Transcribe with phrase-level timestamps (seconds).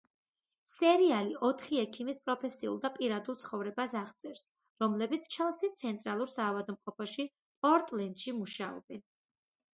[0.75, 4.47] სერიალი ოთხი ექიმის პროფესიულ და პირადულ ცხოვრებას აღწერს,
[4.85, 7.29] რომლებიც ჩელსის ცენტრალურ საავადმყოფოში
[7.69, 9.07] პორტლენდში მუშაობენ.